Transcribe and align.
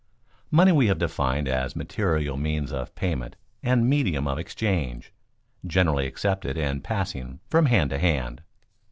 _Money 0.51 0.73
we 0.75 0.87
have 0.87 0.97
defined 0.97 1.47
as 1.47 1.75
a 1.75 1.77
material 1.77 2.35
means 2.35 2.71
of 2.71 2.95
payment 2.95 3.35
and 3.61 3.87
medium 3.87 4.27
of 4.27 4.39
exchange, 4.39 5.13
generally 5.63 6.07
accepted 6.07 6.57
and 6.57 6.83
passing 6.83 7.39
from 7.51 7.67
hand 7.67 7.91
to 7.91 7.99
hand. 7.99 8.41